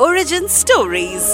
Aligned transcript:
Origin 0.00 0.46
stories 0.48 1.26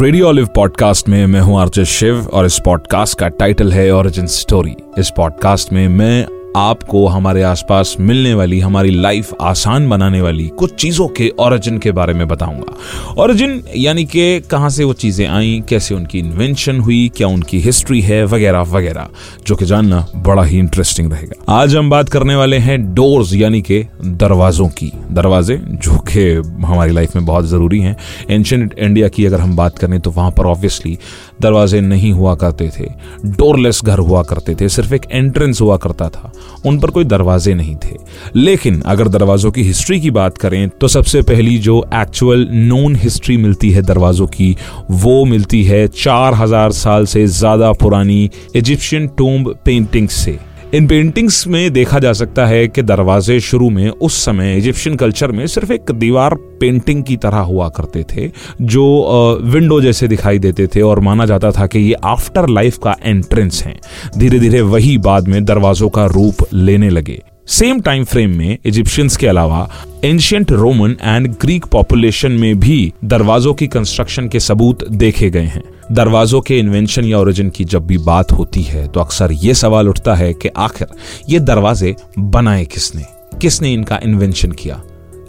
radio 0.00 0.26
olive 0.26 0.48
podcast 0.56 1.08
में 1.08 1.26
मैं 1.26 1.40
हूँ 1.40 1.60
आरजे 1.60 1.84
शिव 1.84 2.26
और 2.32 2.46
इस 2.46 2.58
पॉडकास्ट 2.64 3.18
का 3.18 3.28
टाइटल 3.28 3.72
है 3.72 3.90
ओरिजिन 3.90 4.26
स्टोरी 4.26 4.74
इस 4.98 5.10
पॉडकास्ट 5.16 5.72
में 5.72 5.88
मैं 5.88 6.41
आपको, 6.56 7.06
हमारे 7.06 7.42
आसपास 7.42 7.96
मिलने 8.00 8.34
वाली, 8.34 8.60
हमारी 8.60 8.90
लाइफ 8.90 9.34
आसान 9.40 9.88
बनाने 9.88 10.20
वाली 10.20 10.48
कुछ 10.48 10.74
चीज़ों 10.74 11.08
के 11.08 11.32
ओरिजिन 11.38 11.78
के 11.78 11.92
बारे 11.92 12.14
में 12.14 12.28
बताऊँगा। 12.28 12.74
ओरिजिन 13.22 13.62
यानी 13.76 14.04
कि 14.04 14.40
कहाँ 14.40 14.70
से 14.70 14.84
वो 14.84 14.92
चीज़ें 14.92 15.26
आई, 15.28 15.62
कैसे 15.68 15.94
उनकी 15.94 16.18
इन्वेंशन 16.18 16.80
हुई, 16.80 17.10
क्या 17.16 17.28
उनकी 17.28 17.60
हिस्ट्री 17.60 18.00
है, 18.00 18.24
वगैरह 18.24 18.60
वगैरह, 18.60 19.08
जो 19.46 19.56
कि 19.56 19.64
जानना 19.64 20.06
बड़ा 20.16 20.42
ही 20.42 20.58
इंटरेस्टिंग 20.58 21.12
रहेगा। 21.12 21.52
आज 21.52 21.76
हम 21.76 21.90
बात 21.90 22.08
करने 22.08 22.36
वाले 22.36 22.58
हैं 22.58 22.94
डोर्स 22.94 23.34
यानी 23.34 23.62
कि 23.62 23.82
दरवाजों 24.04 24.68
की। 24.68 24.92
दरवाजे, 25.10 25.56
जो 25.56 25.98
कि 25.98 26.32
हमारी 26.66 26.92
लाइफ 26.92 27.16
में 27.16 27.24
बहुत 27.24 27.46
ज़रूरी 27.46 27.80
हैं। 27.80 27.96
एंशियंट 28.30 28.74
इंडिया 28.78 29.08
की 29.08 29.26
अगर 29.26 29.40
हम 29.40 29.56
बात 29.56 29.78
करें 29.78 30.00
तो 30.00 30.10
वहाँ 30.10 30.30
पर 30.30 30.46
ऑब्वियसली 30.46 30.98
दरवाजे 31.40 31.80
नहीं 31.80 32.12
हुआ 32.12 32.34
करते 32.34 32.70
थे। 32.80 32.86
डोरलेस 33.26 33.80
घर 33.84 33.98
हुआ 33.98 34.22
करते 34.22 34.54
थे। 34.54 34.68
सिर्फ़ 34.68 34.94
एक 34.94 35.02
एंट्रेंस 35.12 35.60
हुआ 35.60 35.76
करता 35.76 36.08
था। 36.08 36.32
उन 36.66 36.78
पर 36.78 36.90
कोई 36.90 37.04
दरवाजे 37.04 37.54
नहीं 37.54 37.74
थे। 37.76 37.96
लेकिन 38.36 38.80
अगर 38.82 39.08
दरवाजों 39.08 39.50
की 39.50 39.62
हिस्ट्री 39.62 40.00
की 40.00 40.10
बात 40.10 40.38
करें 40.38 40.68
तो 40.70 40.88
सबसे 40.88 41.22
पहली 41.22 41.56
जो 41.58 41.82
एक्चुअल 41.94 42.46
नोन 42.50 42.96
हिस्ट्री 42.96 43.36
मिलती 43.36 43.70
है 43.70 43.82
दरवाजों 43.82 44.26
की, 44.26 44.56
वो 44.90 45.24
मिलती 45.24 45.62
है 45.64 45.86
चार 45.88 46.34
हज़ार 46.34 46.72
साल 46.74 47.06
से 47.06 47.26
ज़्यादा 47.28 47.72
पुरानी 47.72 48.30
इजिप्शियन 48.56 49.08
टूम्ब 49.08 49.54
पेंटिंग 49.64 50.08
से। 50.10 50.38
इन 50.74 50.86
पेंटिंग्स 50.86 51.46
में 51.46 51.72
देखा 51.72 51.98
जा 51.98 52.12
सकता 52.12 52.46
है 52.46 52.68
कि 52.68 52.82
दरवाजे 52.82 53.38
शुरू 53.40 53.68
में, 53.70 53.88
उस 53.88 54.24
समय 54.24 54.56
इजिप्शियन 54.56 54.96
कल्चर 54.96 55.32
में 55.32 55.46
सिर्फ़ 55.46 55.72
एक 55.72 55.90
दीवार 55.90 56.34
पेंटिंग 56.60 57.02
की 57.04 57.16
तरह 57.16 57.38
हुआ 57.38 57.68
करते 57.68 58.04
थे, 58.12 58.30
जो 58.62 59.40
विंडो 59.42 59.80
जैसे 59.80 60.08
दिखाई 60.08 60.38
देते 60.38 60.66
थे 60.66 60.80
और 60.80 61.00
माना 61.00 61.26
जाता 61.26 61.50
था 61.50 61.66
कि 61.66 61.78
ये 61.78 61.94
आफ्टर 62.04 62.48
लाइफ 62.48 62.78
का 62.78 62.96
एंट्रेंस 63.02 63.62
है। 63.64 63.78
धीरे 64.18 64.38
धीरे 64.38 64.60
वही 64.60 64.96
बाद 64.98 65.28
में 65.28 65.44
दरवाजों 65.44 65.88
का 65.88 66.06
रूप 66.06 66.46
लेने 66.54 66.90
लगे। 66.90 67.20
सेम 67.46 67.80
टाइम 67.80 68.04
फ्रेम 68.04 68.30
में 68.30 68.58
इजिप्शियंस 68.64 69.16
के 69.16 69.26
अलावा 69.26 69.68
ancient 70.04 70.52
Roman 70.52 70.96
and 71.02 71.34
Greek 71.40 71.64
population 71.64 72.32
में 72.32 72.60
भी 72.60 72.92
दरवाजों 73.04 73.54
की 73.54 73.66
कंस्ट्रक्शन 73.66 74.28
के 74.28 74.40
सबूत 74.40 74.88
देखे 74.90 75.30
गए 75.30 75.44
हैं। 75.44 75.62
दरवाजों 75.92 76.40
के 76.40 76.58
इन्वेंशन 76.58 77.04
या 77.04 77.18
ओरिजिन 77.18 77.48
की 77.50 77.64
जब 77.64 77.86
भी 77.86 77.96
बात 77.98 78.32
होती 78.32 78.62
है 78.62 78.86
तो 78.88 79.00
अक्सर 79.00 79.32
ये 79.32 79.54
सवाल 79.54 79.88
उठता 79.88 80.14
है 80.14 80.32
कि 80.32 80.48
आखिर 80.48 80.86
ये 81.28 81.40
दरवाजे 81.40 81.94
बनाए 82.18 82.64
किसने? 82.64 83.04
किसने 83.40 83.72
इनका 83.72 83.98
इन्वेंशन 84.04 84.52
किया? 84.52 84.80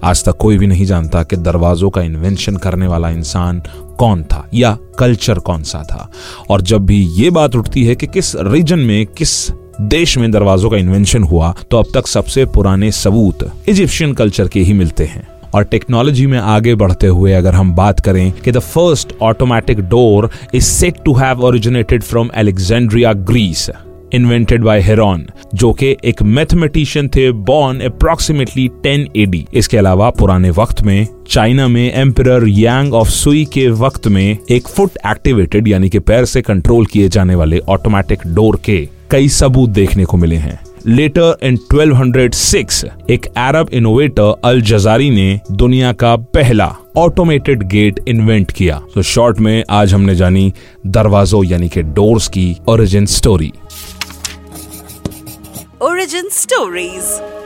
आज 0.04 0.24
तक 0.26 0.38
कोई 0.38 0.58
भी 0.58 0.68
नहीं 0.68 0.86
जानता 0.86 1.24
कि 1.24 1.36
दरवाजों 1.36 1.90
का 1.90 2.02
इन्वेंशन 2.02 2.56
करने 2.56 2.88
वाला 2.88 3.10
इंसान 3.10 3.62
कौन 4.00 4.24
था 4.24 4.48
या 4.54 4.78
कल्चर 5.00 5.40
कौन 5.40 5.64
सा 5.64 5.84
था। 5.84 6.10
और 6.50 6.62
जब 6.62 6.86
भी 6.86 7.02
ये 7.02 7.30
बात 7.30 7.56
उठती 7.56 7.86
है 7.86 7.96
कि 7.96 8.08
किस 8.08 8.36
रीजन 8.36 8.80
में, 8.80 9.06
किस 9.06 9.52
देश 9.82 10.18
में 10.18 10.32
दरवाजों 10.32 10.70
का 10.70 10.78
इन्वेंशन 10.78 11.24
हुआ 11.24 11.54
तो 11.72 11.78
अब 11.78 11.92
तक 11.94 12.08
सबसे 12.08 12.46
पुराने 12.46 12.92
सबूत 12.92 13.50
इजिप्शियन 13.70 14.14
कल्चर 14.14 14.48
के 14.48 14.60
ही 14.60 14.74
मिलते 14.74 15.06
हैं। 15.06 15.28
और 15.54 15.64
टेक्नोलॉजी 15.64 16.28
में 16.28 16.40
आगे 16.40 16.76
बढ़ते 16.76 17.08
हुए 17.08 17.34
अगर 17.34 17.54
हम 17.54 17.76
बात 17.76 18.00
करें 18.00 18.32
कि 18.32 18.52
the 18.52 18.60
first 18.60 19.14
automatic 19.22 19.80
door 19.80 20.30
is 20.54 20.64
set 20.64 20.96
to 21.06 21.14
have 21.14 21.44
originated 21.44 22.04
from 22.04 22.30
Alexandria 22.36 23.14
Greece 23.14 23.70
invented 24.14 24.64
by 24.64 24.82
Heron 24.82 25.26
जो 25.56 25.74
कि 25.74 25.96
एक 26.06 26.22
मैथमेटिशियन 26.22 27.08
थे 27.08 27.32
बॉर्न 27.32 27.80
अप्रोक्सीमेटली 27.80 28.70
10 28.88 29.18
एडी 29.18 29.46
इसके 29.54 29.78
अलावा 29.78 30.10
पुराने 30.10 30.50
वक्त 30.50 30.82
में 30.82 31.08
चाइना 31.30 31.68
में 31.68 31.94
एम्पर 31.94 32.48
यांग 32.48 32.94
ऑफ़ 32.94 33.10
सुई 33.10 33.46
के 33.46 33.70
वक्त 33.70 34.08
में 34.08 34.38
एक 34.52 34.68
फुट 34.68 34.92
एक्टिवेटेड 35.08 35.68
यानी 35.68 35.90
कि 35.90 36.00
पैर 36.00 36.26
से 36.26 36.42
कंट्रोल 36.42 36.86
किए 36.86 37.10
जाने 37.10 37.36
वाले 37.36 37.60
ऑटोमेटिक 37.60 38.20
डोर 38.28 38.60
के 38.66 38.90
कई 39.12 39.30
सबूत 39.30 39.70
देखने 39.70 40.06
को 40.06 40.18
मिले 40.18 40.36
हैं। 40.36 40.60
लेटर 40.88 41.38
इन 41.44 41.58
1206 41.58 42.86
एक 43.10 43.26
अरब 43.38 43.70
इनोवेटर 43.74 44.34
अल 44.44 44.62
जजारी 44.62 45.10
ने 45.10 45.40
दुनिया 45.52 45.92
का 45.94 46.16
पहला 46.34 46.68
ऑटोमेटेड 46.98 47.64
गेट 47.68 48.00
इन्वेंट 48.08 48.52
किया 48.52 48.80
तो 48.94 49.02
शॉर्ट 49.02 49.40
में 49.40 49.64
आज 49.70 49.94
हमने 49.94 50.16
जानी 50.16 50.52
दरवाजों 50.88 51.44
यानी 51.46 51.70
के 51.70 51.82
डोर्स 52.00 52.28
की 52.28 52.56
ओरिजिन 52.70 53.06
स्टोरी 53.06 53.52
ओरिजिन 55.82 56.30
Stories. 56.34 57.43